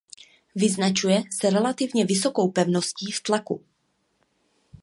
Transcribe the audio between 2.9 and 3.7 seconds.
v tlaku.